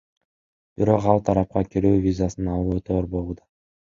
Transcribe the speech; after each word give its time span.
Бирок 0.79 1.05
ал 1.11 1.21
тарапка 1.27 1.61
кирүү 1.75 2.01
визасын 2.05 2.51
алуу 2.57 2.75
өтө 2.79 2.95
оор 2.97 3.13
болууда. 3.15 3.45